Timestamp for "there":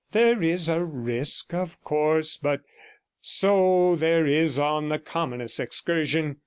0.13-0.41, 3.95-4.25